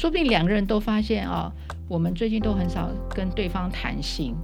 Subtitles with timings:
[0.00, 4.34] 说不定两个人都发现啊、哦，我们最近都很少跟对方谈心。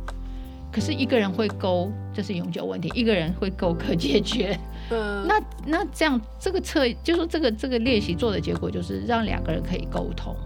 [0.70, 4.54] 可是一个人会勾，这是永久问题；一个人会勾，可解决。
[4.90, 10.36] 嗯，那那这样这个测，就是说这个这个练习做的结果，就是让两个人可以沟通。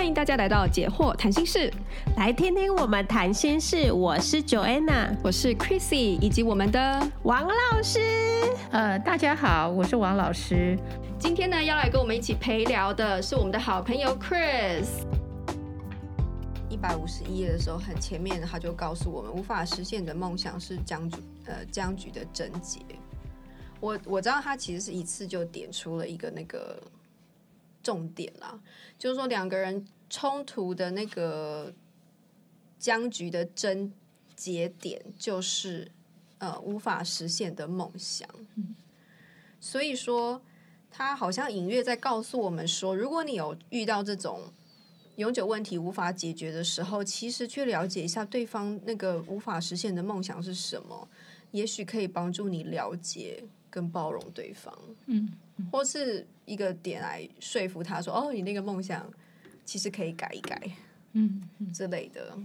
[0.00, 1.70] 欢迎大家来到解惑谈心室，
[2.16, 3.92] 来听听我们谈心事。
[3.92, 8.00] 我是 Joanna，我是 Chrissy，以及我们的王老师。
[8.70, 10.74] 呃，大家好，我是王老师。
[11.18, 14.86] 今天呢，要来跟我们一起陪聊的是我们的好朋友 Chris。
[16.70, 22.80] 一百五十一页的时候，很前面他就告诉我们，无法实现的梦想是僵局，呃，僵局的症结。
[23.80, 26.82] 我我知道他其实是一次就点出了一个那个。
[27.82, 28.60] 重点啦，
[28.98, 31.72] 就是说两个人冲突的那个
[32.78, 33.92] 僵局的症
[34.36, 35.90] 结点，就是
[36.38, 38.28] 呃无法实现的梦想。
[39.60, 40.40] 所以说，
[40.90, 44.52] 他好像隐约在告诉我们说，如果你有遇到这种
[45.16, 51.08] 永久问题无法解决的时候，其实去了解一下对方那个无法实现的梦想是什么，
[51.50, 54.76] 也许可以帮助你了解跟包容对方。
[55.06, 55.30] 嗯。
[55.70, 59.10] 或是一个点来说服他说：“哦，你那个梦想
[59.64, 60.60] 其实可以改一改，
[61.12, 62.36] 嗯，之类的。”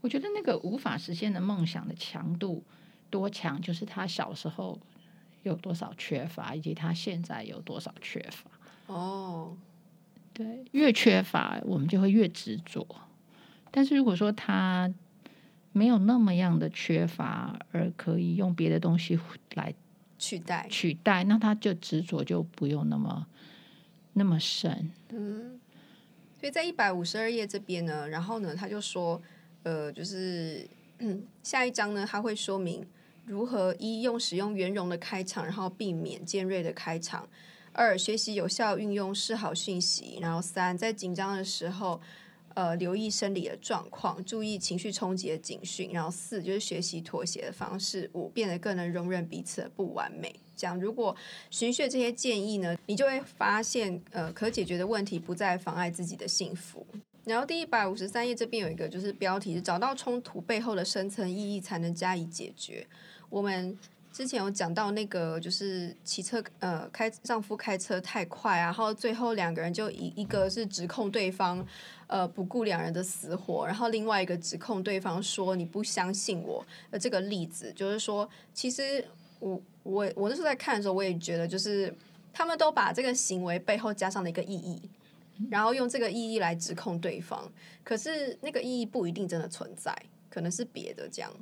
[0.00, 2.62] 我觉得那个无法实现的梦想的强度
[3.08, 4.78] 多强，就是他小时候
[5.42, 8.50] 有多少缺乏，以及他现在有多少缺乏。
[8.86, 9.56] 哦，
[10.32, 12.86] 对，越缺乏我们就会越执着。
[13.70, 14.92] 但是如果说他
[15.72, 19.18] 没有那么样的缺乏，而可以用别的东西
[19.54, 19.74] 来。
[20.24, 23.26] 取代取代，那他就执着就不用那么
[24.14, 24.90] 那么深。
[25.10, 25.60] 嗯，
[26.40, 29.20] 所以在一百五十二页这边呢，然后呢，他就说，
[29.62, 30.66] 呃，就是
[30.98, 32.86] 嗯，下一章呢，他会说明
[33.26, 37.28] 如何一用使用圆融的开场，然后避免尖锐的开场；
[37.72, 42.00] 二学习有效运用示好讯息；然后三在紧张的时候。
[42.54, 50.34] 呃，留意生理的状况，注意情绪冲击的警讯，然后四就是学习妥协的方式，五变得更能容忍彼此的不完美。
[50.56, 51.14] 这样，如果
[51.50, 56.86] 循序这些建议呢，你就会发现，呃，可解决的问题不再妨碍自己的幸福。
[57.24, 62.86] 然后第一百五十三页这边有一个就是标题是找到冲突背后的深层意义，才能加以解决。
[63.28, 63.76] 我们。
[64.14, 71.66] 之前有讲到那个，就是骑车，呃，开丈夫开车太快，然后最后两个人就一一个是指控对方，
[72.06, 76.64] 呃，不顾两人的死活，然后另外一个指控对方说你不相信我。
[76.92, 79.04] 呃，这个例子就是说，其实
[79.40, 81.92] 我我我那时候在看的时候，我也觉得就是
[82.32, 84.80] 他们都把这个行为背后加上了一个意义，
[85.50, 87.50] 然后用这个意义来指控对方，
[87.82, 89.92] 可是那个意义不一定真的存在，
[90.30, 91.32] 可能是别的这样。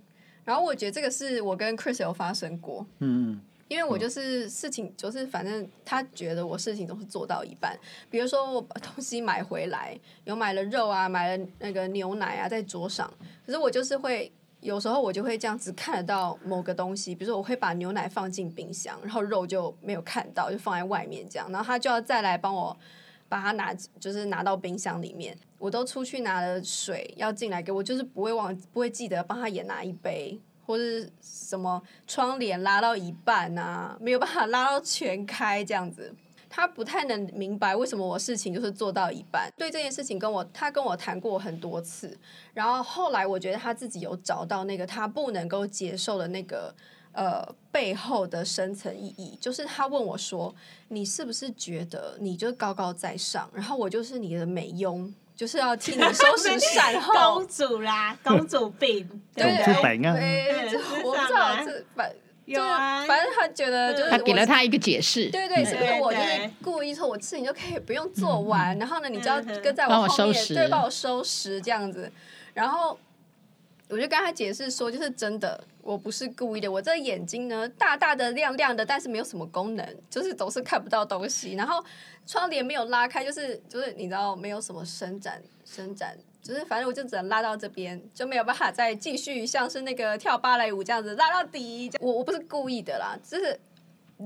[0.44, 7.78] 然后我觉得这个是我跟 Chris 有发生过，嗯，因为我就是事情就是反正他觉得我事情总是做到一半，
[8.10, 13.12] 比如说我把东西买回来，有买了肉啊，买了那个牛奶啊在桌上，
[13.46, 22.76] 可是我就是会有时候我就会这样子看得到某个东西，比如说我会把牛奶放进冰箱，然后肉就没有看到，就放在外面这样，然后他就要再来帮我
[23.32, 25.34] 把它拿，就是拿到冰箱里面。
[25.56, 36.14] 我都出去拿了水，要进来给我，就是不会忘，不会记得帮他也拿一杯，或者是什么窗帘拉到一半啊，没有办法拉到全开这样子。
[36.50, 39.50] 他不太能明白为什么我事情就是做到一半。
[39.56, 42.14] 对这件事情跟我，他跟我谈过很多次，
[42.52, 46.74] 然后后来我觉得他自己有找到那个他不能够接受的那个
[47.12, 50.54] 呃背后的深层意义，就是他问我说
[50.88, 59.64] ：“你是不是觉得你就高高在上，然后我就是你的美佣？”就是要替你收拾善后， 公主啦，公主病， 对对
[60.12, 62.12] 对，我不知道这反，
[62.46, 72.12] 就反正他觉得就是他给了他一个解释，对对，是不是我就是故意说我事情就可以不用做完，然后呢，你就要跟在我后面，对，帮我收拾这样子，
[72.52, 72.96] 然后
[73.88, 81.84] 我就跟他解释说，就是真的，我不是故意的，我这眼睛呢大大的亮亮的，但是没有什么功能，就是总是看不到东西，然后。
[82.24, 91.90] 窗帘没有拉开，就是就是你知道没有什么伸展伸展，就是反正我就只能拉到这边，就没有办法再继续像是那个跳芭蕾舞这样子拉到底。
[92.00, 93.58] 我我不是故意的啦，就是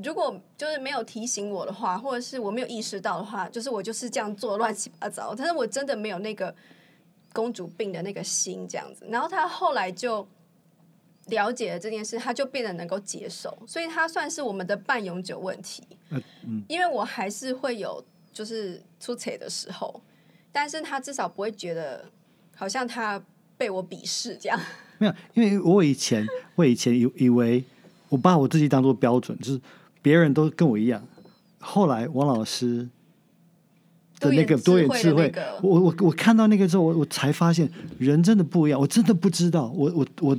[0.05, 5.35] 如果就是没有提醒我的话，或者是我没有意识到的话，就是我就是这样做乱七八糟。
[5.35, 6.55] 但是我真的没有那个
[7.33, 9.07] 公主病的那个心这样子。
[9.09, 10.29] 然后他后来就。
[11.27, 15.83] 了解了这件事，他就变得能够接受，所以他算是我们的半永久问题。
[16.69, 20.01] 因为我还是会有就是出彩的时候，
[20.53, 22.05] 但是他至少不会觉得
[22.55, 23.21] 好像他
[23.57, 24.59] 被我鄙视这样。
[24.99, 27.65] 没有，因为我以前我以前以以为
[28.09, 29.61] 我把我自己当做标准，就是
[30.01, 31.07] 别人都跟我一样。
[31.59, 32.89] 后来王老师
[34.21, 37.69] 的那个多元智慧，我我我看到那个之后，我我才发现
[37.99, 38.81] 人真的不一样。
[38.81, 40.39] 我真的不知道，我我我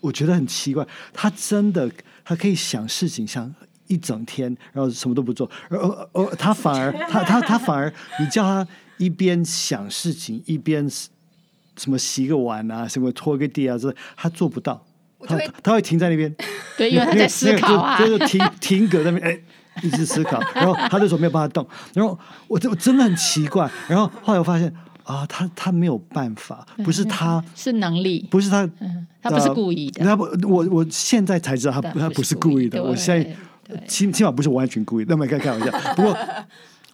[0.00, 1.90] 我觉得很奇怪，他真的
[2.24, 3.52] 他可以想事情想
[3.86, 8.66] 一整天，然后什么都不做，而而而他反而 他他他反而你叫他
[8.96, 14.84] 一边想事情一边什么洗个碗啊，什么拖个地啊，这他做不到，
[15.26, 16.34] 他他会停在那边，
[16.76, 19.40] 对，因为他在思考啊，就是停停格在那边，哎。
[19.80, 21.64] 一直思考，然后他就说没有办法动，
[21.94, 22.18] 然后
[22.48, 24.74] 我就我真的很奇怪，然后后来我发现
[25.08, 36.14] 啊，他他没有办法，不是他是能力，不是他，嗯、他不是故意的，那不，我我现在才知道他他不是故意的，我现在起起码不是完全故意，那么开开玩笑， 不过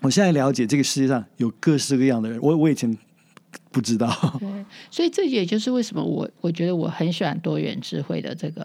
[0.00, 2.96] 我现在了解这个世界上有各式各样的人，我我以前
[3.72, 4.08] 不知道，
[4.38, 4.48] 对，
[4.92, 8.64] 所以这也就是为什么我我觉得我很喜欢多元智慧的这个。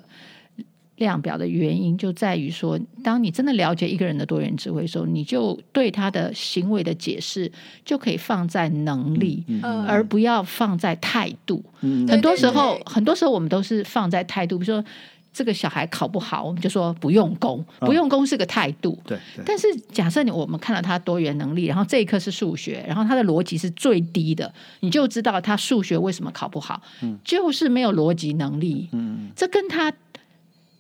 [1.00, 7.52] 量表的原因就在于说，当你真的了解一个人的多元智慧的时候，你就对他的行为的解释
[7.84, 11.64] 就可以放在能力，嗯嗯、而不要放在态度。
[11.82, 14.84] 嗯、很多时候，对对对，很多时候我们都是放在态度，比如说
[15.32, 19.00] 这个小孩考不好，我们就说不用功，不用功是个态度。
[19.06, 19.44] 对、哦。
[19.46, 28.90] 但是假设你我们看到他多元能力，然后这一科是数学，然后他的逻辑是最低的，你就知道他数学为什么考不好，嗯、就是没有逻辑能力。
[28.92, 29.94] 嗯，这跟他。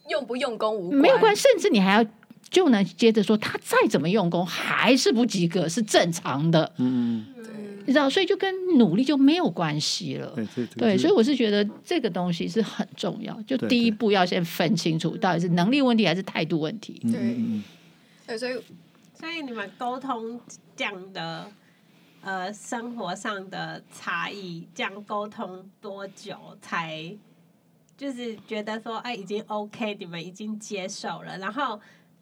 [0.09, 2.05] 用不用功无关，没有关，甚至你还要
[2.49, 6.71] 就能接着说，他再怎么用功还是不及格，是正常的。
[6.77, 7.25] 嗯，
[7.85, 10.31] 你知道，所以就跟努力就没有关系了。
[10.35, 13.39] 对对对，对，所以我是觉得这个东西是很重要。
[13.43, 16.99] 就第一步要先分清楚，到底是能力问题还是态度问题。
[17.03, 17.37] 对，
[18.27, 18.53] 对，所以
[19.19, 20.39] 所以你们沟通
[20.75, 21.51] 这样的
[22.21, 27.15] 呃生活上的差异，这样沟通多久才？
[27.99, 31.77] 就是觉得说，哎，已经 OK，你们已经接受了，然后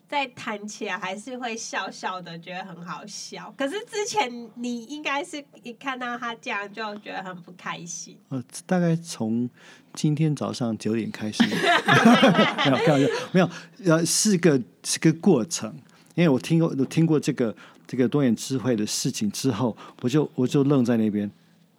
[0.09, 3.53] 再谈起来还是会笑笑的，觉得很好笑。
[3.55, 8.17] 可是之前你应该是一看到他这样就觉得很不开心。
[8.29, 9.47] 呃，大概从
[9.93, 13.49] 今天早上九点开始， 没有开玩笑，没有，
[13.85, 15.71] 呃，是个是个过程。
[16.15, 21.29] 因为我听过我听过这个这个多元智慧的事情之后，我就我就愣在那边，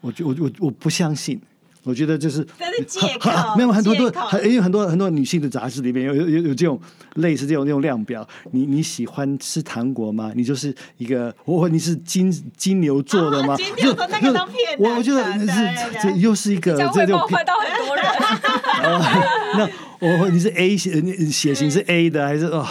[0.01, 1.41] 我就我我我不相信。
[1.89, 2.47] 我觉得就是，
[3.57, 6.79] 没有很多都很，因为很多很多女性的杂志里面有有有这种
[7.15, 8.29] 类似这种这种量表。
[8.51, 10.31] 你你喜欢吃糖果吗？
[10.37, 13.57] 你就是一个，我你是金金牛座的吗？
[13.57, 14.79] 金牛座那个都骗。
[14.79, 15.47] 我觉得是
[16.03, 18.05] 这又是一个这就骗到很多人。
[19.57, 19.67] 那
[20.01, 21.01] 我你是 A 血
[21.31, 22.67] 血型是 A 的还是哦？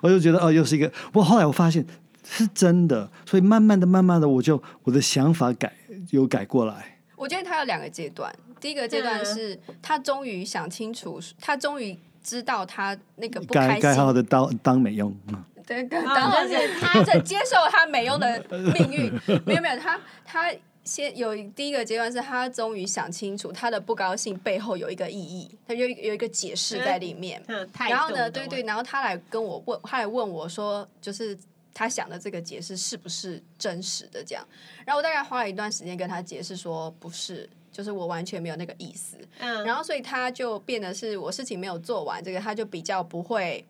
[0.00, 0.88] 我就觉得哦又是一个。
[1.12, 1.84] 不过后来我发现
[2.22, 5.72] 是真的，所以慢慢的慢慢的我就我的想法改
[6.10, 6.93] 有改过来。
[7.24, 8.30] 我觉得他有两个阶段，
[8.60, 15.10] 第一个阶段是他终于想清楚，他终于知道他那个不开心，该好好的当当美佣，
[15.66, 18.44] 对，当然是他在接受他美佣的
[18.74, 19.10] 命运。
[19.46, 20.52] 没有没有，他他
[20.84, 27.42] 先有第一个阶段是他终于想清楚他的不高兴背后有一个意义，他有有一个解释在里面。
[27.88, 31.38] 然后呢，对对，然后他来跟我问，他来问我说，就是。
[31.74, 34.24] 他想的这个解释是不是真实的？
[34.24, 34.46] 这样，
[34.86, 39.18] 然后我大概花了一段时间跟他解释说，不是，就是我完全没有那个意思。
[39.40, 43.66] 嗯，然后所以他就变得是我事情没有做完，这个他就比较不会，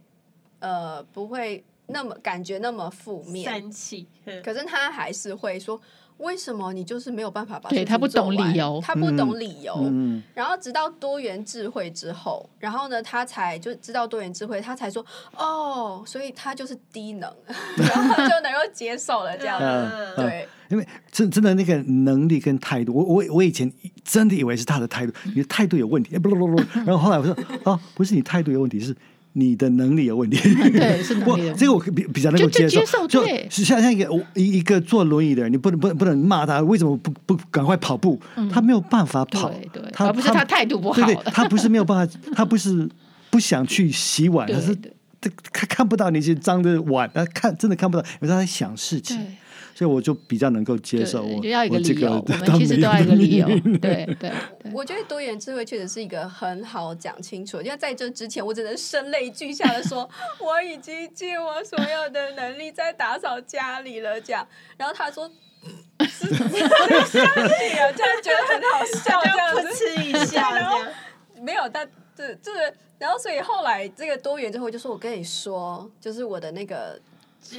[0.58, 4.06] 呃，不会那么感觉那么负面，生气。
[4.44, 5.80] 可是他还是会说。
[6.18, 7.68] 为什么你就是没有办法把？
[7.70, 9.74] 对，他不懂理由，他不懂理由。
[9.80, 15.04] 嗯，然后直到多元智慧之后，然后呢，他才就知道多元智慧，他才说
[15.36, 17.30] 哦，所以他就是低能，
[17.76, 19.66] 然后就能够接受了这样子。
[19.66, 23.70] 嗯、对，因为真真的那个能力跟态度，我我我以前
[24.04, 26.14] 真的以为是他的态度，你的态度有问题。
[26.14, 26.56] 哎不不不，
[26.86, 28.94] 然后后来我说哦，不是你态度有问题，是。
[29.36, 30.36] 你的能力有问题，
[30.70, 31.52] 对，是能力。
[31.56, 38.20] 这个我比比较能够接受，就像像一个一一个坐轮椅的人，你不能不能不能骂他，为什么不不赶快跑步？
[38.50, 39.52] 他没有办法跑，
[39.92, 42.88] 他不是他态度不好，对对，他不是没有办法， 他不是
[43.30, 44.74] 不想去洗碗，他是
[45.20, 49.18] 他他看不到那些脏的碗，他看真的看不到，因为他在想事情。
[49.74, 53.46] 所以我就比较能够接受我，我要一个理由，我们其实都要一个理由。
[53.78, 54.30] 对 对，
[54.72, 57.60] 我觉得多元智慧确实是一个很好讲清楚。
[57.60, 60.08] 因为在这之前，我只能声泪俱下的说，
[60.40, 64.46] 我已经尽我所有的能力在打扫家里了，这样。
[64.76, 65.28] 然后他说，
[66.08, 70.78] 是 是是，相信啊，就觉得很好笑，这样子吃一下，然后
[71.40, 76.96] 没有，但这这个，然后所以后来这个多元之后就说，我跟你说，就是我的那个。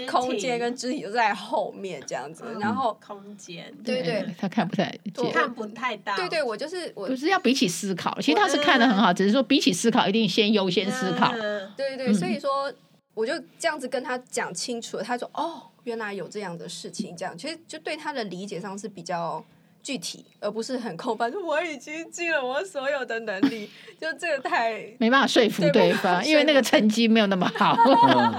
[0.10, 6.16] 空间跟肢体都在后面这样子，嗯、然后空间，对对，对，他看不太我，看不太到。
[6.16, 11.32] 对对，我就是我不是要比起思考，其实他是看的很好，只是说比起思考，一定先优先思考。
[11.34, 12.74] 嗯、对对，所以说
[13.14, 17.38] 我就这样子跟他讲清楚了，他说哦，原来有这样的事情，这样。
[17.38, 19.44] 其实就对他的理解上是比较
[19.84, 21.32] 具体，而不是很空泛。
[21.32, 23.70] 说我已经尽了我所有的能力，
[24.02, 27.78] 就这个太没办法说服对方，因为那个成绩没有那么好。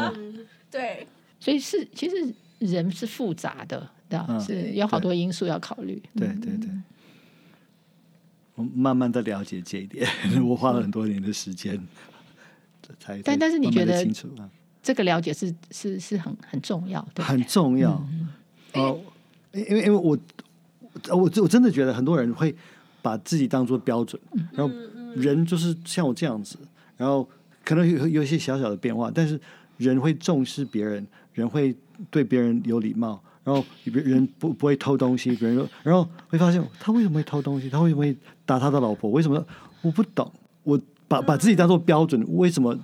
[0.71, 1.07] 对。
[1.47, 4.37] 所以是，其实人是复杂的，对吧？
[4.41, 6.03] 是有好多因素要考虑。
[6.17, 6.69] 对对对，
[8.57, 10.05] 我慢慢的了解这一点，
[10.45, 11.81] 我花了很多年的时间
[12.99, 13.23] 才。
[13.23, 14.05] 但但是你觉得
[14.83, 17.93] 这个了解是是是很很重要的，很重要。
[18.75, 19.01] 哦，
[19.53, 20.19] 因为因为我
[21.11, 22.53] 我我真的觉得很多人会
[23.01, 24.75] 把自己当做标准，然后
[25.15, 26.59] 人就是像我这样子，
[26.97, 27.29] 然后
[27.65, 29.41] 可能有有一些小小的变化，但是
[29.77, 31.07] 人会重视别人。
[31.37, 31.77] 人会
[32.11, 37.71] 对别人有礼貌，然后别人不不会偷东西，别人说，然后会发现他为什么会偷东西？
[37.71, 39.11] 他为什么会打他的老婆？
[39.11, 39.47] 为什么？
[39.83, 40.33] 我不懂。
[40.65, 42.77] 我把把自己当做标准，为什么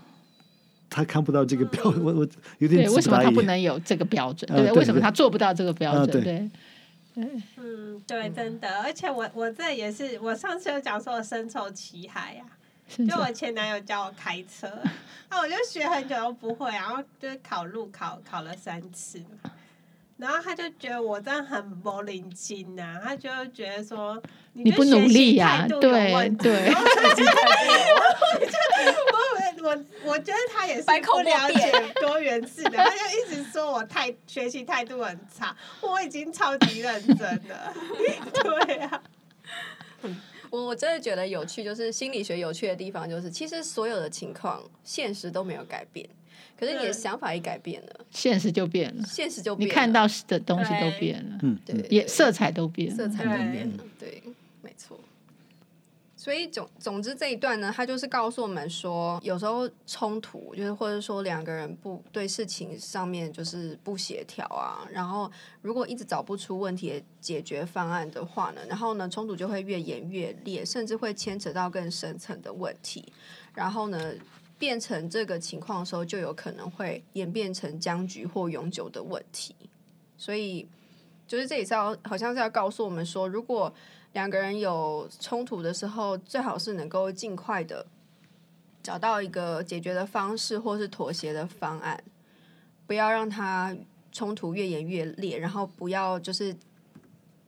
[0.89, 2.01] 他看不到这个标准？
[2.05, 2.29] 我我
[2.59, 4.49] 有点对，为什么他不能有这个标准？
[4.55, 6.23] 对，为什么他做不到这个标准？
[6.23, 6.51] 对，
[7.17, 8.81] 嗯，对，真的。
[8.83, 12.45] 而且我我这也是，我上次有讲说我深受其害呀。
[13.09, 14.71] 就我前男友教我开车，
[15.31, 19.23] 那我就学很久都不会，然后就是考路考考了三次，
[20.19, 24.23] 然后他就觉得我这样很不领情呐，他就觉得说
[24.53, 25.81] 你不努力呀，对
[26.37, 26.67] 对。
[26.67, 26.83] 然后
[29.63, 37.19] 我我我觉得他也是不了解多元性的，他就一直说我太学习态度很差，我已经超级认真
[37.49, 37.75] 了，
[38.43, 39.03] 对啊。
[40.53, 46.07] 我我真的觉得有趣，就是心理学有趣的地方，就是其实所有的情况，现实都没有改变，
[46.61, 54.22] 可是你的想法一改变了，现实就变了，现实就变了，你看到的东西都变了，嗯，对，也色彩都变了，色彩都变了，对。
[56.23, 65.29] 所以总总之这一段呢，他就是告诉我们说，有时候冲突就是或者说两个人不对事情上面就是不协调啊，然后
[65.63, 73.13] 如果一直找不出问题的解决方案的话呢，然后呢冲突就会越演越烈，甚至会牵扯到更深层的问题，
[73.53, 74.15] 然后呢
[74.61, 79.57] 变成这个情况的时候，就有可能会演变成僵局或永久的问题。
[80.17, 80.69] 所以
[81.27, 83.75] 就是这里是要好像是要告诉我们说，如果
[84.13, 87.87] 两个人有冲突的时候，最好是能够尽快的
[88.83, 92.03] 找到一个解决的方式，或是妥协的方案，
[92.87, 93.75] 不要让他
[94.11, 96.55] 冲突越演越烈，然后不要就是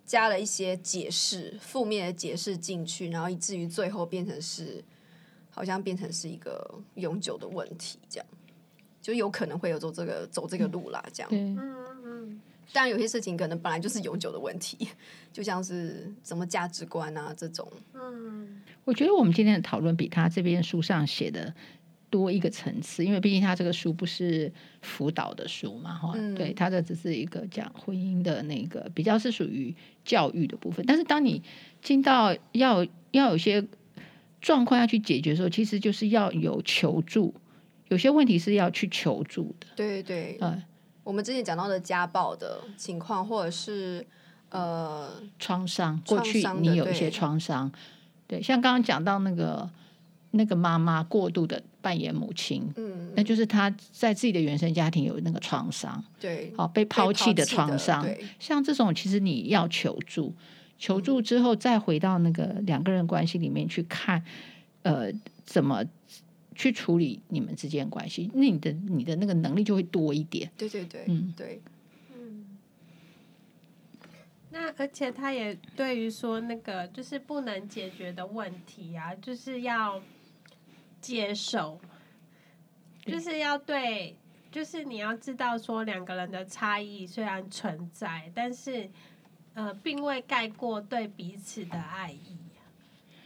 [0.06, 4.82] 加了一些解释、负面的解释进去，然后以至于最后变成是
[5.50, 8.26] 好像变成是一个永久的问题，这样
[9.02, 11.28] 就有可能会有走这个走这个路啦，这样。
[11.30, 11.58] 嗯
[12.04, 12.40] 嗯。
[12.72, 14.88] 但有些事情可能本来就是永久的问题，
[15.32, 17.70] 就像是什么价值观啊这种。
[17.94, 21.54] 嗯，我觉得我们今天的讨论比他这边书上写的
[22.10, 24.52] 多一个层次，因为毕竟他这个书不是
[24.82, 30.84] 辅导的书嘛，哈、嗯，对，他这只是一个讲婚姻的那个比较是属于教育的部分。
[30.86, 31.42] 但是当你
[31.82, 33.66] 进到要要有些
[34.40, 37.34] 状况要去解决的时候，其实就是要有求助，
[37.88, 39.66] 有些问题是要去求助的。
[39.74, 40.62] 对对，嗯。
[41.04, 44.04] 我们之前讲到的家暴的情况，或者是
[44.48, 47.70] 呃创伤，过去你有一些创伤，
[48.26, 49.68] 对，像刚刚讲到那个
[50.30, 58.08] 那个妈妈过度的扮演母亲，嗯，那就是她在自己的原生家庭有那个创伤，对，好被抛弃的创伤，
[58.38, 60.34] 像这种其实你要求助，
[60.78, 64.24] 求助之后再回到那个两个人关系里面去看，
[64.82, 65.12] 呃，
[65.44, 65.84] 怎么。
[66.54, 70.50] 去处理你们之间的关系，那你的你的那个能力就会多一点。
[70.56, 71.60] 对对对，嗯对，
[72.14, 72.58] 嗯。
[74.50, 80.00] 那而且他也对于说那个就是不能解决的问题啊，就是要
[81.00, 81.80] 接受，
[83.04, 84.16] 就是要对，
[84.52, 88.88] 就是你要知道说两个人的差异虽然存在，但是
[89.54, 92.38] 呃，并未盖过对彼此的爱意，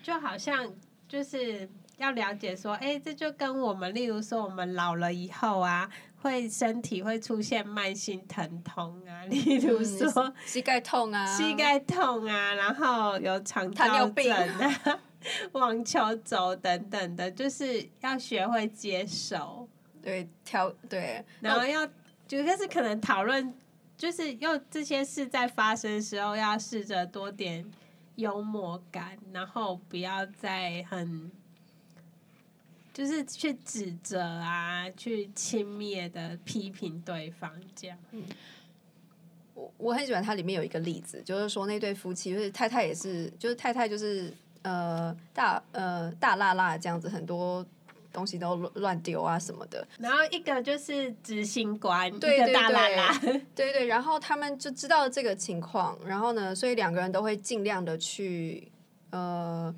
[0.02, 0.74] 就好像
[1.06, 1.68] 就是。
[1.98, 5.90] 要了解说，哎、欸，这就跟我们，例如说，我们老了以后啊，
[6.22, 15.00] 会身体会出现慢性疼痛啊， 例如说、嗯、膝盖痛啊，膝盖痛啊，然后有肠道症啊，
[15.52, 19.68] 网球肘等等的，就是要学会接受，
[20.00, 21.84] 对，调对，然后要
[22.28, 23.52] 就是可能讨论，
[23.96, 27.68] 就是用这些事在发生的时候，要试着多点
[28.14, 31.28] 幽默感，然后不要再很。
[32.98, 37.96] 就是去指责啊，去轻蔑的批评对方这样。
[38.10, 38.24] 嗯，
[39.54, 47.64] 我我很喜欢它里面有一个例子，就是说那对夫妻，就是太太也是，就是太太就是呃大呃大辣辣这样子，很多
[48.12, 49.86] 东西都乱丢啊什么的。
[50.00, 53.16] 然后一个就是执行官，对对对，大辣辣，
[53.54, 53.86] 对对。
[53.86, 58.72] 然后他们就知道这个情况，然后呢，所以两个人都会尽量的去
[59.10, 59.72] 呃。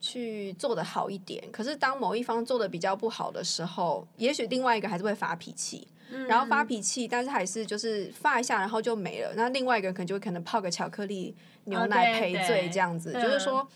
[0.00, 9.32] 去做的好一点，可是当某一方做的比较不好的时候，也许另外一个还是会发脾气，嗯、然后发脾气，但是还是就是发一下，然后就没了。
[9.34, 13.66] 那另外一个人可能就会可能泡个巧克力牛奶赔罪这样子，哦、就是说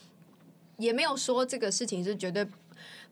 [0.79, 2.47] 也没有说这个事情是绝对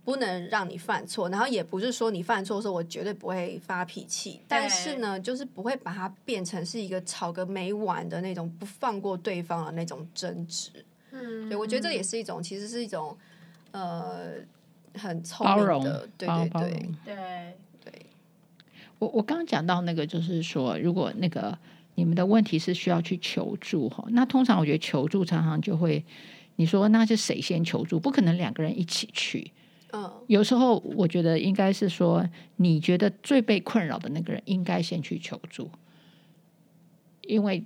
[0.05, 10.71] 不能让你犯错，然后也不是说你犯错的时候我绝对不会发脾气，但是呢，就是不会把它变成是一个吵个没完的那种不放过对方的那种争执。
[11.13, 13.17] 嗯，对，我觉得这也是一种，其实是一种，
[13.73, 14.35] 呃，
[14.95, 18.07] 很聪明的，对对对对对。
[18.99, 21.59] 我我刚刚讲到那个，就是说，如果那个
[21.97, 26.05] 你们的问题是需要去求助哈，那通常我觉得求助常常就会，
[26.57, 27.99] 你说那是谁先求助？
[27.99, 29.51] 不可能两个人一起去。
[29.93, 32.25] 嗯，有时候我觉得应该是说，
[32.57, 35.69] 你觉得最被困扰的那个人应该先去求助，
[37.23, 37.65] 因为。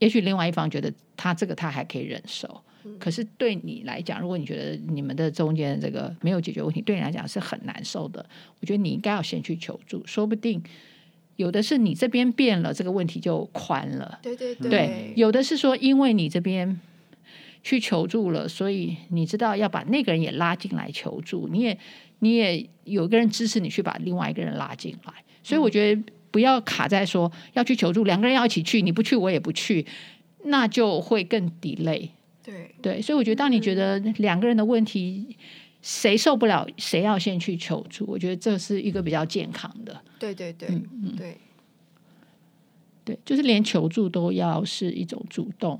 [0.00, 2.60] 也许另外一方觉得他这个他还可以忍受，
[2.98, 8.24] 可是对你来讲，如果你觉得你们的中间这个没有解决问题，对你来讲是很难受的。
[8.60, 10.62] 我觉得你应该要先去求助，说不定
[11.36, 14.18] 有的是你这边变了，这个问题就宽了。
[14.20, 16.78] 对对对，对，有的是说因为你这边
[17.62, 21.78] 去求助了，所以你知道要把那个人也拉进来求助，你也
[22.18, 26.02] 你也有个人支持你去把另外一个人拉进来，所以我觉得。
[26.34, 29.86] 不要卡在说要去求助，两个人要一起去，你不去我也不去，
[30.46, 32.08] 那就会更 delay。
[32.42, 35.36] 对对，所以我觉得，当你觉得两个人的问题
[35.80, 40.02] 谁受不了，谁要先去求助，我觉得这是一个比较健康的。
[40.18, 41.38] 对对对，嗯嗯，对
[43.04, 45.78] 对，就是连求助都要是一种主动。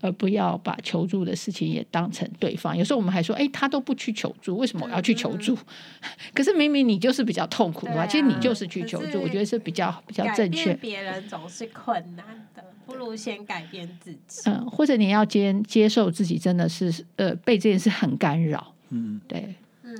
[0.00, 2.76] 而不要把求助的事情也当成对方。
[2.76, 5.54] 有时候我们还说：“哎，他都不去求助，为什么我要去求助？”
[6.02, 9.20] 嗯、 可是明明你就是比较痛苦的话，啊、其实你就是去求助。
[9.20, 10.74] 我觉得是比较比较正确。
[10.74, 14.42] 别人总是困难的，不如先改变自己。
[14.46, 18.74] 嗯，或者你要接接受自己真的是呃被这件事很干扰。
[18.90, 19.96] 嗯，对，嗯，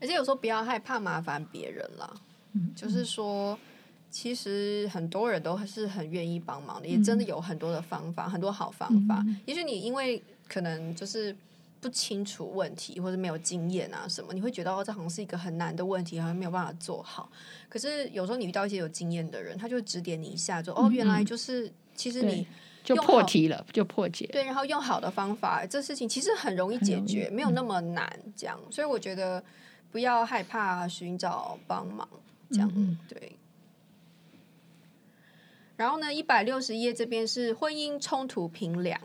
[0.00, 2.14] 而且有时候不要害怕麻烦别人了。
[2.52, 3.58] 嗯，就是说。
[4.14, 9.20] 其实很多人都是很愿意帮忙的，也真的有很多的方法，嗯、很多好方法。
[9.26, 11.36] 嗯、也许你因为可能就是
[11.80, 17.28] 不清楚问题，或者没有经验啊什么，你会觉得哦，这好像是一个很难的问题，好像没有办法做好。
[17.68, 22.46] 可是有时候你遇到一些有经验的人，他就指点你一下，说哦，原来就是其实你
[22.84, 24.28] 就破题了，就破解。
[24.28, 28.16] 对，然后用好的方法，这事情其实很容易解决，没有那么难。
[28.36, 29.42] 这样，所以我觉得
[29.90, 32.08] 不要害怕寻找帮忙，
[32.52, 33.32] 这样、嗯、对。
[35.76, 39.00] 然后呢，一百六十页这边是婚姻冲突评量。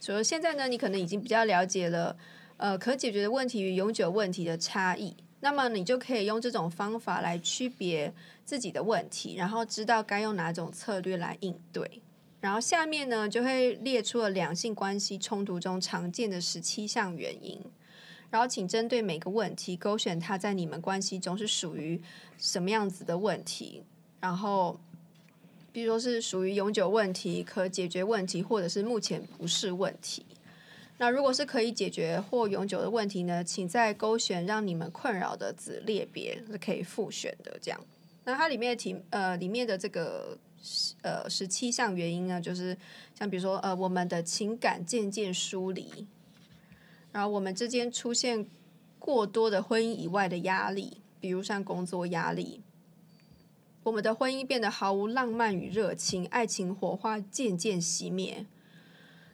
[0.00, 2.16] 所以现在呢，你可能已经比较了解了，
[2.56, 5.14] 呃，可解决的问题与永久问题的差异。
[5.40, 8.12] 那么你就可以用这种方法来区别
[8.44, 12.00] 自己的问题，然后知道该用哪种策略来应对。
[12.40, 17.60] 然后下面呢，就会列出了两性关系冲突中常见的十七项原因。
[18.30, 22.00] 然后请针对每个问题勾选它在你们关系中是属于
[22.38, 23.84] 什么样子的问题，
[24.20, 24.80] 然后。
[25.72, 30.24] 比如说是属于永久问题、可解决问题，或者是目前不是问题。
[30.98, 33.42] 那如果是可以解决或永久的问题呢？
[33.42, 37.58] 请再勾选让你们困扰的子类别是可以复选的。
[37.60, 37.80] 这样，
[38.22, 40.38] 那它里面的题呃里面的这个
[41.00, 42.76] 呃十七项原因呢，就是
[43.18, 46.06] 像比如说呃我们的情感渐渐疏离，
[47.10, 48.46] 然后我们之间出现
[49.00, 52.60] 过多的婚姻以外的压力，比如像工作压力。
[53.84, 58.46] 我们的婚姻变得毫无浪漫与热情，爱情火花渐渐熄灭。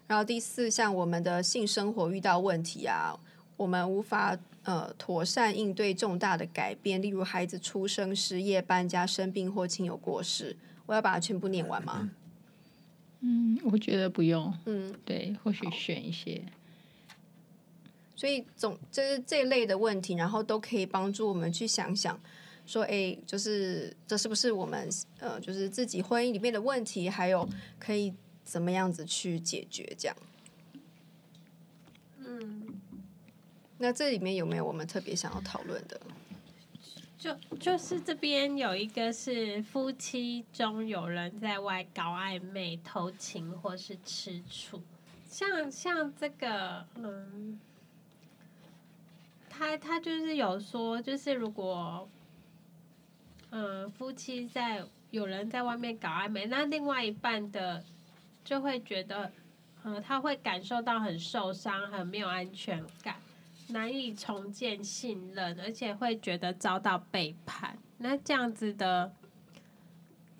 [0.07, 3.19] 然后第四项，我们的性生活遇到问题啊，
[3.59, 10.57] 我们无法呃妥善应对重大的改变，例如孩子出生、失业、搬家、生病或亲友过世。
[10.87, 12.11] 我要把它全部念完吗？
[13.21, 14.57] 嗯，我觉得不用。
[14.65, 16.43] 嗯，对，或许选一些。
[18.17, 22.19] 所以总就是这一类的问题，然后都可以帮助我们去想想。
[22.68, 24.87] 说哎，就是这是不是我们
[25.20, 28.12] 呃，就是自己婚姻里面的问题，还有可以
[28.44, 30.16] 怎么样子去解决这样？
[32.18, 32.78] 嗯，
[33.78, 35.98] 那这里面有没有我们特别想要讨论的？
[37.18, 44.83] 就就是这边有一个是夫妻中有人在外搞暧昧、偷情或是吃醋，
[45.26, 47.59] 像像这个嗯。
[49.50, 52.09] 他他就是有说，就是如果，
[53.51, 57.83] 呃，夫妻在有人在外面搞暧昧，那另外一半的
[58.45, 59.33] 就会觉得，
[59.83, 63.17] 呃，他会感受到很受伤，很没有安全感，
[63.69, 67.79] 难以重建信任，而且会觉得遭到背叛。
[67.99, 69.13] 那这样子的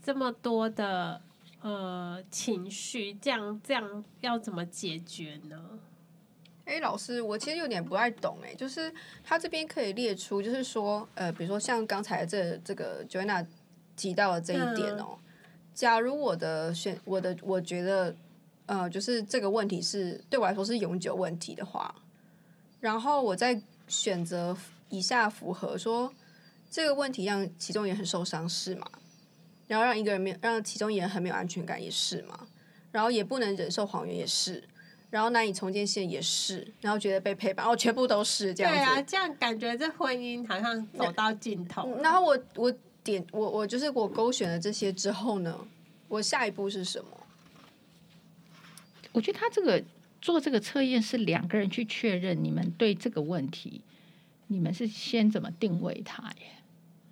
[0.03, 1.21] 这么多的
[1.63, 5.79] 呃情绪，这样这样要怎么解决呢？
[6.69, 8.93] 哎、欸，老师，我其实有点不太懂哎，就是
[9.25, 13.45] 他这边可以列出，就是说，呃，比如说像刚才这这个 Joanna
[13.97, 15.19] 提到的这一点哦，嗯、
[15.75, 18.15] 假如我的选我的我觉得，
[18.67, 21.95] 呃，就是这个问题是对我来说是永久问题的话，
[22.81, 24.55] 然后我再选择
[24.91, 26.13] 以下符合说
[26.71, 28.87] 这个问题让其中一人很受伤是吗？
[29.69, 32.47] 然后让一个人没有让其中一人很没有安全感也是吗？
[32.93, 34.63] 然后也不能忍受谎言也是。
[35.11, 38.79] 然后难以重建线也是，然后觉得被陪伴，哦，全部都是这样子。
[38.79, 41.99] 对啊，这样感觉这婚姻好像走到尽头。
[42.03, 42.71] 然后我我
[43.03, 45.59] 点我我就是我勾选了这些之后呢，
[46.09, 47.09] 我下一步是什么？
[49.13, 49.83] 我觉得他这个
[50.21, 53.81] 做这个测验是两个人去确认你们对这个问题，
[54.49, 56.47] 你们是先怎么定位它耶？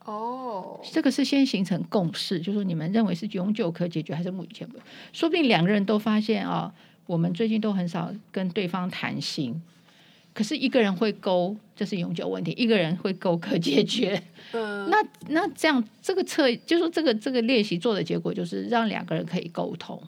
[0.05, 4.79] 哦，这个是先形成共识，就是说你们认为是永久可解决还是目前不？
[5.15, 6.75] 说不定两个人都发现啊。
[6.75, 6.75] 哦
[7.07, 9.62] 我们最近都很少跟对方谈心，
[10.35, 14.23] 可是一个人会勾，这是永久问题；一个人会勾，可解决。
[14.53, 14.97] 嗯，那
[15.29, 20.03] 那这样这个测，就是说这个这个练习做的结果，就是让两个人可以沟通。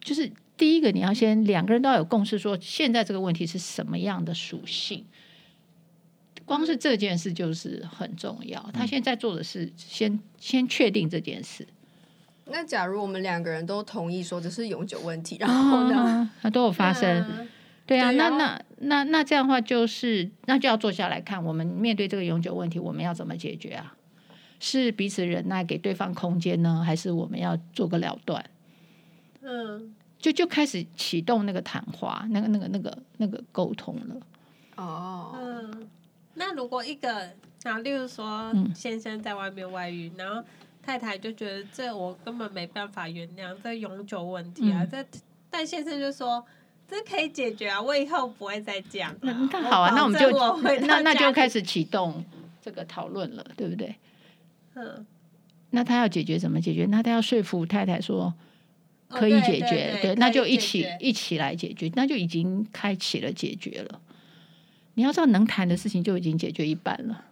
[0.00, 5.04] 就是第一个，你要先两个人都要有共识，说现在这个问题是什么样的属性。
[6.44, 8.70] 光是这件事就是很重要。
[8.72, 11.66] 他现在做的是先先确定这件事。
[12.48, 17.48] 那假如我们两个人都同意说这是永久问题，然后呢，它都有发生，嗯、
[17.84, 23.96] 对啊，那那那那这样的话就是，那就要坐下来看，我们面对这个永久问题，我们要怎么解决啊？
[24.60, 28.44] 是彼此忍耐，给对方空间呢，还是我们要做个了断？
[29.42, 34.16] 嗯，就就开始启动那个谈话，那个那个那个那个沟通了。
[34.76, 35.88] 哦，嗯，
[36.34, 37.28] 那如果一个，
[37.64, 40.44] 那例如说先生在外面外遇，然后。
[40.86, 44.84] 太太就觉得这我根本没办法原谅，这永久问题啊！
[44.84, 45.18] 嗯、这
[45.50, 46.44] 但先生就说
[46.88, 49.12] 这可以解决啊，我以后不会再这样。
[49.20, 50.30] 那好啊，那我们就
[50.86, 52.24] 那那就开始启动
[52.62, 53.96] 这个讨论了，对不对？
[54.74, 55.04] 嗯。
[55.70, 56.86] 那他要解决怎么解决？
[56.86, 58.32] 那他要说服太太说
[59.08, 64.00] 可以解决，哦、对，对，对，对，那就一起一起来解决，那就已经开启了解决了。
[64.94, 67.24] 你要知道，能谈的事情就已经解决一半了。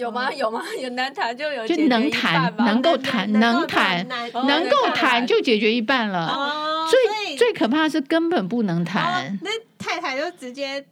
[0.00, 0.32] 有吗？
[0.32, 0.62] 有吗？
[0.80, 6.26] 有难谈就有就能谈，能够谈，能谈，能够谈就解决一半了。
[6.26, 9.38] 哦、最最可怕的是根本不能谈。
[9.42, 10.84] 那太太就直接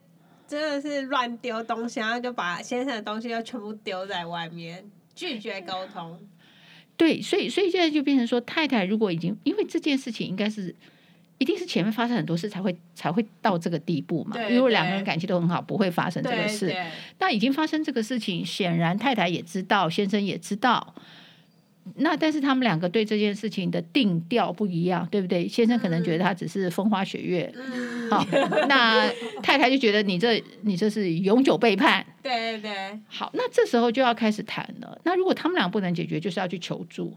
[0.46, 6.20] 真的是乱丢东西，然后就把先生的东西又全部丢在外面，拒绝沟通。
[6.96, 10.74] 对，所以所以现在就变成说，太太如果已经因为这件事情应该是。
[11.38, 14.36] 一定是前面发生很多事才会才会到这个地步嘛？
[14.50, 16.74] 因为两个人感情都很好，不会发生这个事。
[17.18, 20.94] 那已经发生这个事情，显然太太也知道，先生也知道。
[21.96, 25.48] 那但是他们两个对这件事情的定调不一样，对不对？
[25.48, 28.26] 先生可能觉得他只是风花雪月，嗯、好，
[28.68, 29.08] 那
[29.42, 32.04] 太太就觉得你这你这是永久背叛。
[32.22, 33.00] 对对对。
[33.08, 35.00] 好，那这时候就要开始谈了。
[35.04, 37.16] 那如果他们俩不能解决，就是要去求助。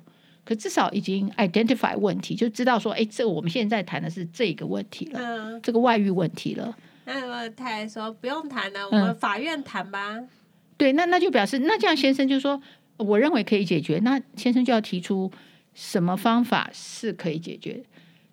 [0.51, 6.75] 可至少已经 identify 问题，就知道说，哎，这我们现在谈的是这个问题了，嗯、这个外遇问题了。
[7.05, 10.17] 那我太太说不用谈了，我们法院谈吧。
[10.17, 10.27] 嗯、
[10.75, 12.61] 对，那那就表示，那这样先生就说，
[12.97, 13.97] 我认为可以解决。
[13.99, 15.31] 那先生就要提出
[15.73, 17.81] 什么方法是可以解决，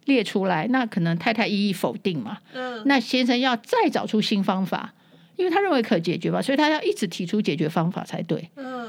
[0.07, 0.67] 列出来。
[0.67, 2.39] 那可能太太一一否定嘛。
[2.53, 2.83] 嗯。
[2.87, 4.93] 那先生要再找出新方法，
[5.37, 8.51] 因为他认为可解决吧，所以他要一直提出解决方法才对。
[8.57, 8.88] 嗯。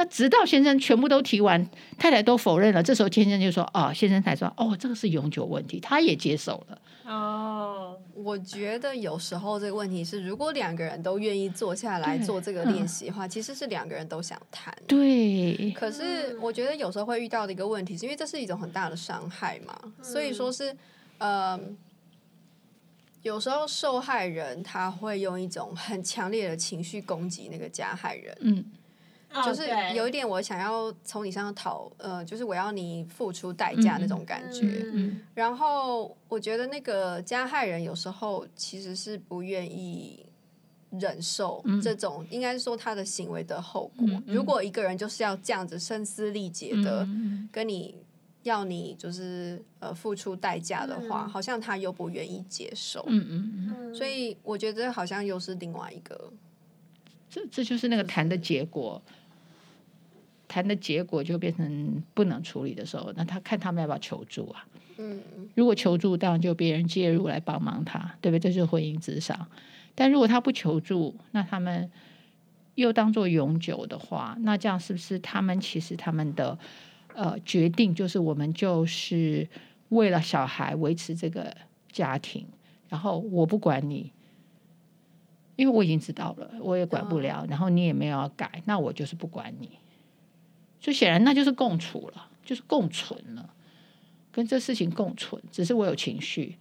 [0.00, 1.62] 那直到先生全部都提完，
[1.98, 14.74] 太太都否认了，这时候先生就说：“哦，先生才说，哦，这个是永久问题，他也接受了。”哦，我觉得有时候这个问题是，如果两个人都愿意坐下来做这个练习的话，嗯、其实是两个人都想谈。
[14.86, 15.70] 对。
[15.72, 20.74] 可是我觉得有时候会遇到的一个问题，是因为这是一种很大的伤害嘛，嗯、所以说是，
[21.18, 21.60] 呃，
[23.20, 28.34] 有时候受害人他会用一种很强烈的情绪攻击那个加害人。
[28.40, 28.64] 嗯。
[29.44, 29.62] 就是
[29.94, 34.66] 有一点，我想要从你身上讨，呃，就是我要你付出代价那种感觉。
[34.86, 40.26] 嗯嗯、然后我觉得那个加害人有时候其实是不愿意
[40.98, 44.04] 忍受这种，嗯、应该是说他的行为的后果。
[44.26, 47.06] 如果一个人就是要这样子声嘶力竭的
[47.52, 47.94] 跟你
[48.42, 53.04] 要你就是呃付出代价的话，嗯、好像他又不愿意接受。
[53.06, 53.94] 嗯嗯嗯。
[53.94, 56.32] 所以我觉得好像又是另外一个，
[57.30, 59.00] 这这就是那个谈的结果。
[60.50, 64.66] 谈的结果就变成不能处理的时候，那他看他们要不要求助啊？
[64.98, 65.20] 嗯，
[65.54, 68.50] 如果求助，当然就别人介入来帮忙他，对不对？
[68.50, 69.46] 这是婚姻之上。
[69.94, 71.88] 但如果他不求助，那他们
[72.74, 76.58] 又当做永久的话，那这样是不是他们其实他们的
[77.14, 79.48] 呃决定就是我们就是
[79.90, 81.56] 为了小孩维持这个
[81.92, 82.44] 家庭，
[82.88, 84.12] 然后我不管你，
[85.54, 89.78] 因为我已经知道了，我也管不了，然后你也没有要改，那我就是不管你。
[90.80, 93.54] 所以显然那就是共处了，就是共存了，
[94.32, 95.42] 跟这事情共存。
[95.52, 96.56] 只是我有情绪，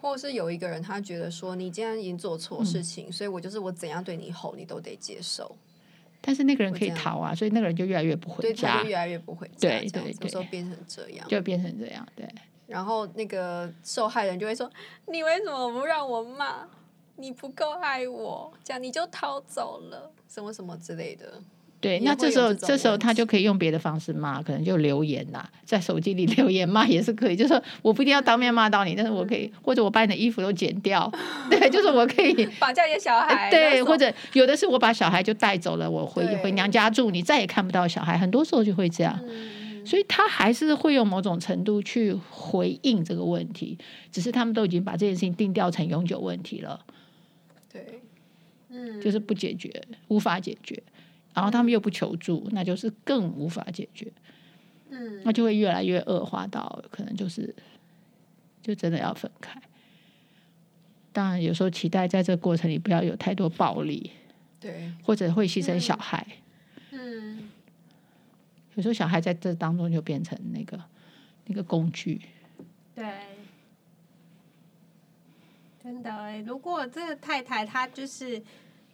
[0.00, 5.56] 或是有一个人他觉得说，你既然已经做错事情，嗯、所以我就是我怎样对你吼，你都得接受。
[6.20, 9.68] 但是那个人可以逃啊，所以那个人就越来越不回家，越来越不回家。
[9.68, 12.06] 对对对，有时候变成这样，就变成这样。
[12.14, 12.28] 对。
[12.66, 14.70] 然后那个受害人就会说
[15.10, 16.68] ：“你为什么不让我骂？
[17.16, 21.42] 你不够爱我，这样你就逃走了，什么什么之类的。”
[21.80, 27.36] 对，那这时候这时候他就可以用别的方式骂，可能就留言呐，在手机里 留言骂也是可以。
[27.36, 31.10] 就是说我不一定要当面骂到你，但是我可以，或者我把你的衣服都剪掉，
[31.48, 38.18] 对，就是我可以 绑架一些小孩，对，或者有的是我把小孩就带走了，我回回娘家住，你再也看不到小孩。
[38.18, 39.18] 很多时候就会这样，
[39.86, 43.78] 所以他还是会用某种程度去回应这个问题，
[44.12, 46.78] 只是他们都已经把这件事情定调成永久问题了。
[47.72, 48.00] 对，
[48.68, 50.82] 嗯，就是不解决，无法解决。
[51.32, 54.12] 然后他们又不求助，那就是更无法解决。
[54.90, 57.54] 嗯，那就会越来越恶化到可能就是，
[58.60, 59.62] 就真的要分开。
[61.12, 64.10] 当然，有时候期待在这个过程里不要有太多暴力，
[64.58, 66.26] 对，或者会牺牲小孩。
[66.90, 67.50] 嗯，嗯，
[68.74, 70.82] 有时候小孩在这当中就变成那个
[71.46, 72.20] 那个工具。
[72.94, 73.04] 对，
[75.80, 78.42] 真的哎，如果这个太太她就是。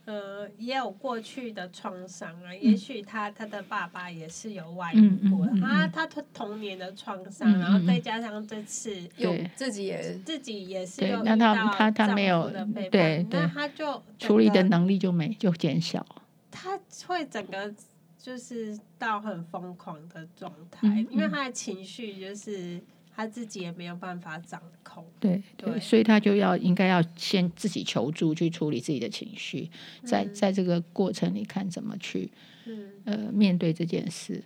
[0.06, 12.48] 呃，也有过去的创伤啊，嗯、也许他他的爸爸也是有外遇过，嗯嗯嗯、他他童年的创伤，嗯、然后再加上这次有自己也自己也是有遇到他他没有
[12.90, 16.06] 对，那他就处理的能力就没就减小，
[16.50, 17.74] 他会整个
[18.16, 22.80] 就是到很疯狂的状态，嗯嗯、因为他的情绪就是。
[23.16, 29.70] 他自己也没有办法掌控，对对，对，所以他就要应该要先自己求助去处理自己的情绪，
[30.04, 32.30] 在、嗯、在这个过程里看怎么去，
[32.66, 34.44] 嗯、呃，面对这件事。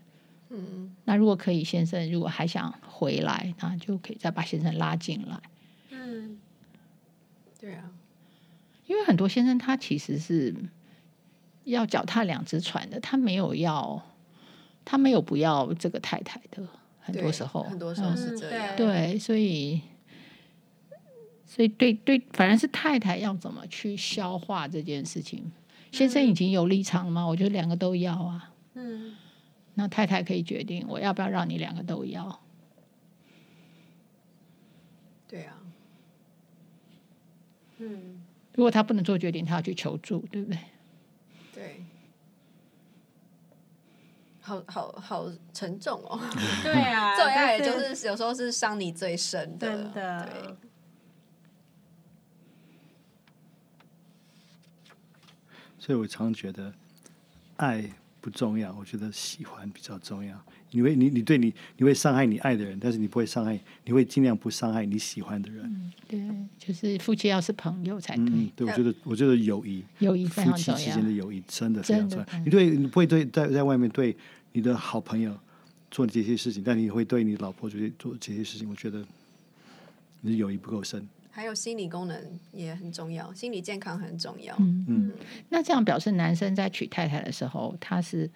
[0.50, 5.40] 嗯，那如果可以，先生如果还想回来，那就可以再把先生拉进来。
[5.90, 6.38] 嗯，
[7.58, 7.90] 对啊，
[8.86, 10.54] 因为很多先生他其实是
[11.64, 14.00] 要脚踏两只船的，他没有要，
[14.84, 16.64] 他没有不要这个太太的。
[17.00, 18.74] 很多时候，很多时候是这样。
[18.74, 19.80] 嗯、对，所以，
[21.44, 25.42] 所以对对，反正是太太要怎么去消化这件事情。
[25.44, 25.52] 嗯、
[25.90, 27.26] 先生已经有立场了吗？
[27.26, 28.52] 我觉得两个都要啊。
[28.74, 29.16] 嗯。
[29.74, 32.40] 那太太可以决定，我要不要让你两个都要？
[35.26, 35.56] 对啊。
[37.78, 38.22] 嗯。
[38.54, 40.58] 如果他不能做决定，他要去求助，对不对？
[41.54, 41.84] 对。
[44.50, 46.18] 好好好沉重哦！
[46.64, 50.28] 对啊， 最爱就是有时候是伤你最深的，真的。
[50.32, 50.56] 对。
[55.78, 56.72] 所以我常觉得
[57.56, 60.36] 爱不重要，我觉得喜欢比较重要。
[60.72, 65.64] 你会你你对你你会伤害你爱的人，但是你不会伤害，你会尽量不伤害你喜欢的人。
[65.64, 66.20] 嗯，对，
[66.58, 68.26] 就是夫妻要是朋友才对。
[68.26, 72.38] 嗯，对，我觉得我觉得友谊，友谊夫妻之间的友谊真的非常重要。
[72.44, 74.16] 你对你不会对在在外面对。
[74.52, 75.36] 你的好朋友
[75.90, 79.04] 做这些事情，但你会对你老婆做做这些事情，我觉得
[80.20, 81.06] 你的友谊不够深。
[81.32, 84.54] 还有心理功能也很重要，心理健康很重要。
[84.58, 85.12] 嗯嗯，
[85.48, 88.28] 那这样表示男生在娶太太的时候，他是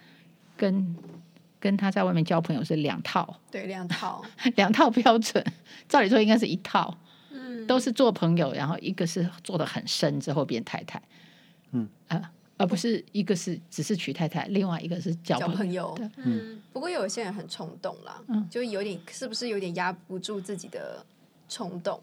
[0.57, 0.96] 跟
[1.59, 4.24] 跟他在外面交朋友是两套，对，两套，
[4.55, 5.44] 两套标准。
[5.88, 6.96] 照理说应该是一套，
[7.33, 11.03] 嗯，都是做朋友，然后一个是做的很深之后变太太，
[11.72, 12.31] 嗯啊。
[12.57, 15.57] 而不是一个是只是娶太太，另外一个是交朋友。
[15.57, 21.05] 朋友嗯，不过有些人很冲动啦，嗯，就有点是不是有点压不住自己的
[21.49, 22.01] 冲动，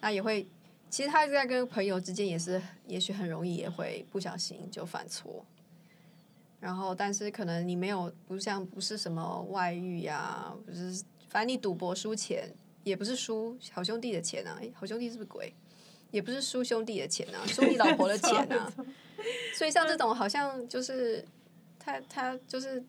[0.00, 0.46] 那也会，
[0.90, 5.44] 其实他在跟朋友之间也是，也许很容易也会不小心就犯错。
[6.60, 12.48] 然后，但是可能你没有不像不是什么外遇呀、啊，不是，反正你赌博输钱，
[12.84, 15.54] 也不是输好兄弟的钱啊，好兄弟是不是鬼？
[16.14, 18.72] 也不是输兄弟的钱啊， 输你老婆的钱啊。
[19.52, 21.24] 所以像这种好像就是
[21.78, 22.80] 他他就是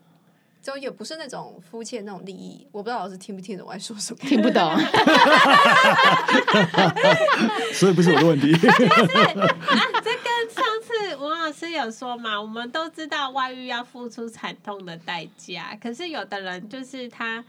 [0.62, 2.66] 就也不是那种肤浅那种利益。
[2.72, 4.78] 我不知道老师听不听得懂我在说什么， 听不懂。
[7.74, 8.54] 所以不是我的问题。
[8.54, 8.60] 啊，
[10.04, 17.44] 这跟上次王老师有说嘛，我们都知道外遇要付出惨痛的代价，可是有的人就是他，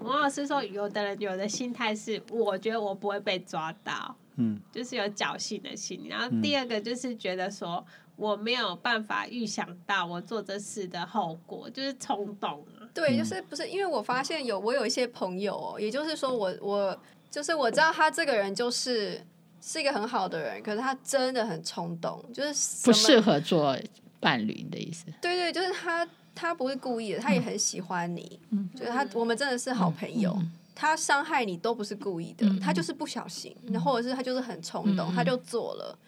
[0.00, 6.06] 王老师说，有的人有的心态是，我觉得我不会被抓到，嗯，就是有侥幸的心。
[6.08, 7.84] 然后第二个就是觉得说。
[8.14, 12.86] 我没有办法预想到我做这事的后果，就是冲动啊。
[12.92, 16.96] 对，就是不是因为我发现有我有一些朋友哦，也就是说我我
[17.30, 19.20] 就是我知道他这个人就是
[19.62, 23.76] 是一个很好的人，可是他真的很冲动，就是不适合做
[24.20, 25.06] 伴侣的意思。
[25.20, 35.98] 对对，就是他他不是故意的，他也很喜欢你，嗯，就是他我们真的是好朋友，嗯，他伤害你都不是故意的，嗯，他就是不小心，然后或者是他就是很冲动，嗯，他就做了。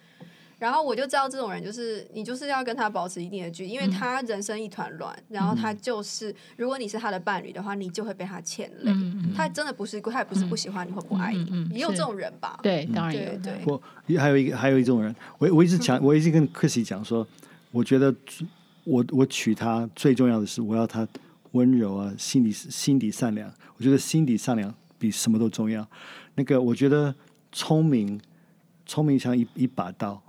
[0.57, 5.15] 然后我就知道这种人就是你就是要跟他保持一定的距离，因为他人生一团乱。
[5.29, 8.93] 然后他就是，如果你是他的伴侣的话，你就会被他牵累。
[9.37, 12.59] 他真的不是，他也不是不喜欢你或不爱你，也有这种人吧？
[12.63, 13.39] 对，当然有。
[13.43, 13.83] 对，我
[14.19, 17.27] 还有一个，还有一种人，我我一直讲， 我一直跟 Chrissy 讲说，
[17.73, 18.15] 我觉得
[18.85, 21.07] 我我娶她最重要的是，我要她
[21.55, 23.53] 温柔啊，心底心底善良。
[23.77, 25.85] 我觉得心底善良比什么都重要。
[26.37, 27.13] 那个我觉得
[27.51, 28.21] 聪明，
[28.87, 30.23] 聪明像一一把刀。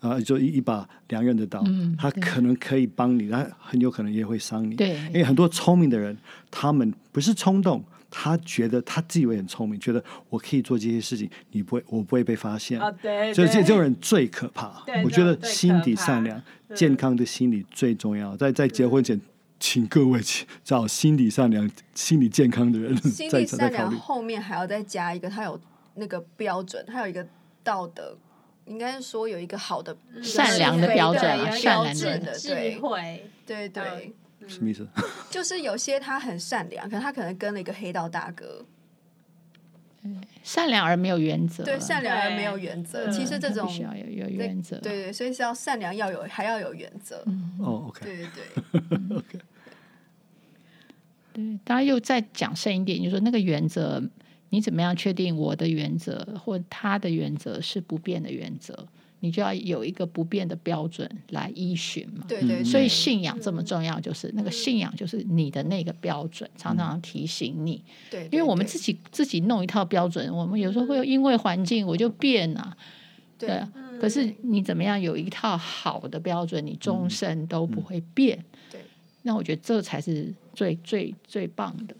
[0.00, 4.74] 啊，就一一把两刃的刀，嗯，他可能可以帮你，他很有可能也会伤你。
[4.74, 6.16] 对，因为很多聪明的人，
[6.50, 12.80] 他们不是冲动，他觉得他自以为很聪明，觉得我可以做这些事情，你不会，我不会被发现。
[12.80, 14.82] 啊，对，所以这这种人最可怕。
[15.04, 16.42] 我觉得心底善良、
[16.74, 18.34] 健康的心理最重要。
[18.38, 19.20] 在在结婚前，
[19.60, 20.20] 请各位
[20.64, 22.96] 找心理善良、心理健康的人。
[22.96, 25.60] 心理善良后面还要再加一个，他有
[25.94, 27.24] 那个标准，他有一一个
[27.62, 28.16] 道德。
[28.66, 31.22] 应该是说有一个好的善良的标准，
[31.58, 34.14] 善良的智慧，对对，
[34.46, 34.86] 什么意思？
[35.28, 38.64] 就是有些他很善良，可能他可能跟了一个黑道大哥。
[40.42, 43.10] 善良而没有原则，对，善良而没有原则。
[43.10, 47.24] 其实这种需要有有原则，对对，所以是要善良，要有还要有原则。
[47.58, 49.38] 哦，OK，对对对，OK。
[51.32, 54.02] 对，当然 又再讲深一点，就是说那个原则。
[54.52, 58.84] 你怎么样确定我的原则或他的原则是不变的原则？
[59.20, 62.24] 你就要有一个不变的标准来依循嘛。
[62.26, 62.64] 对对。
[62.64, 67.82] 所以信仰这么重要，就是那个信仰就是你的那个标准，常常提醒你。
[68.10, 68.28] 对。
[68.32, 72.76] 因为我们自己自己弄一套标准，我们有时候会因为环境我就变啊。
[73.38, 73.62] 对。
[74.00, 78.42] 可是你怎么样有一套好的标准，你终身都不会变。
[78.70, 78.80] 对。
[79.22, 81.94] 那我觉得这才是最最最棒的。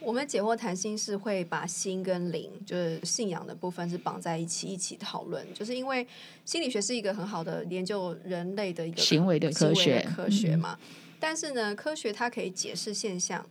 [0.00, 6.06] 我们解惑谈心是会把心跟灵，就是信仰的部分是绑在一起一起讨论，就是因为
[6.44, 10.78] 心理学是一个很好的研究人类的一个行为的科学科学嘛。
[11.20, 13.44] 但是呢，科学它可以解释现象，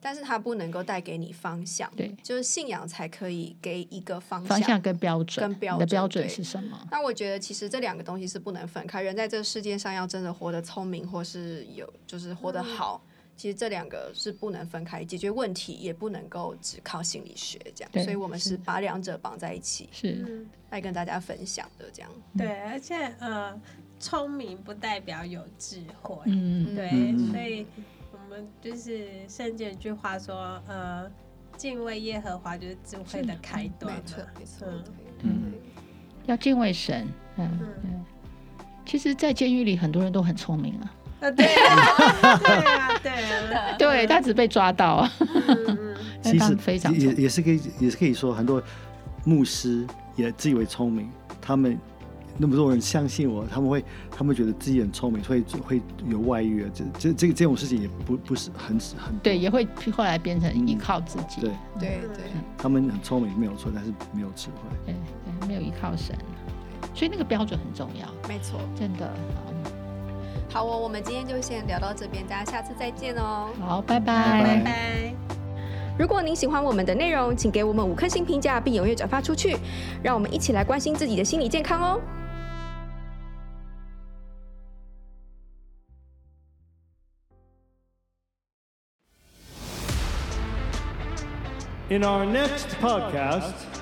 [0.00, 1.90] 但是它不能够带给你方向。
[1.96, 6.86] 对，就是信仰才可以给一个方向，方向跟标准，跟标准的标准是什么？
[6.90, 9.00] 那我觉得其实这两个东西是不能分开。
[9.00, 13.02] 人在这个世界上要真的活得聪明，或是有就是活得好。
[13.08, 22.10] 嗯其实这两个是不能分开，解决问题也不能够只靠心理学这样，所以我们是把两者绑在一起，是来跟大家分享的这样。
[22.38, 23.60] 对，而且呃，
[23.98, 27.66] 聪明不代表有智慧，嗯，对，嗯、所以
[28.12, 31.10] 我们就是圣经有句话说，呃，
[31.56, 34.66] 敬畏耶和华就是智慧的开端，没错，没错，
[36.26, 38.04] 要敬畏神，嗯嗯，嗯。
[38.86, 40.94] 其实，在监狱里很多人都很聪明啊。
[41.36, 43.12] 对啊，对啊，对
[43.54, 44.94] 啊，对，他只被抓到。
[44.94, 45.12] 啊。
[46.22, 48.62] 其实非常也也是可以，也是可以说，很多
[49.24, 51.78] 牧师也自以为聪明，他们
[52.38, 61.42] 那么多人相信我，他们会，他们觉得自己很聪明，所以会有外遇啊，这这这个这种事情也不不是很很对，也会后来变成依靠自己。
[61.42, 61.50] 对。
[61.78, 62.24] 对对，
[62.56, 66.16] 他们很聪明没有错，但是没有智慧，对对，没有依靠神，
[66.94, 69.14] 所以那个标准很重要，没错，真的。
[70.50, 73.50] 好哦，我们今天就先聊到这边，大家下次再见哦。
[73.60, 75.14] 好，拜拜，拜拜。
[75.98, 79.56] 如果您喜欢我们的内容，请给我们五颗星评价，并踊跃转发出去，
[80.02, 82.00] 让我们一起来关心自己的心理健康哦。
[91.90, 93.73] In our next podcast.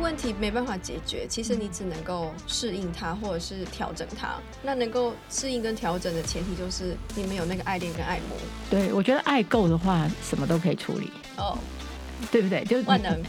[0.00, 4.36] 问题没办法解决，其实你只能够适应它，或者是调整它。
[4.62, 8.36] 那能够适应跟调整的前提，就是你们有那个爱恋跟爱慕。
[8.70, 11.10] 对，我觉得爱够的话，什么都可以处理。
[11.36, 11.58] 哦，
[12.30, 12.64] 对不对？
[12.64, 13.20] 就万能。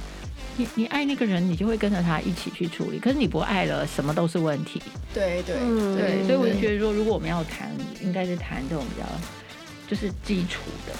[0.57, 2.99] 你你爱那个人，你就会跟着他一起去处理。
[2.99, 4.81] 可是你不爱了，什么都是问题。
[5.13, 9.07] 对对、嗯、对，所以我就觉得说，如果我们要谈，应该是谈这种比较
[9.87, 10.93] 就是基础的。